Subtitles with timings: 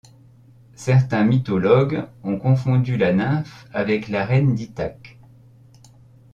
[0.73, 5.19] Certains mythologues ont confondu la nymphe avec la reine d'Ithaque.